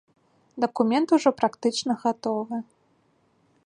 [0.63, 2.57] Дакумент ужо практычна гатовы.